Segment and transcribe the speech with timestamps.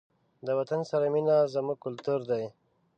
[0.45, 2.43] د وطن سره مینه زموږ کلتور دی.